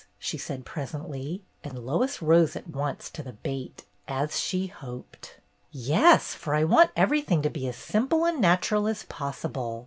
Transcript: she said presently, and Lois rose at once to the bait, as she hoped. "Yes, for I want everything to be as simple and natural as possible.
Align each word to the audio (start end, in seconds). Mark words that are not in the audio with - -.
she 0.17 0.35
said 0.35 0.65
presently, 0.65 1.43
and 1.63 1.77
Lois 1.85 2.23
rose 2.23 2.55
at 2.55 2.67
once 2.67 3.07
to 3.07 3.21
the 3.21 3.33
bait, 3.33 3.85
as 4.07 4.39
she 4.39 4.65
hoped. 4.65 5.35
"Yes, 5.71 6.33
for 6.33 6.55
I 6.55 6.63
want 6.63 6.89
everything 6.95 7.43
to 7.43 7.51
be 7.51 7.67
as 7.67 7.75
simple 7.75 8.25
and 8.25 8.41
natural 8.41 8.87
as 8.87 9.03
possible. 9.03 9.79